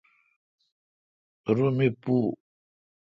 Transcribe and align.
رو 1.55 1.67
می 1.77 1.87
پو۔ 2.01 2.15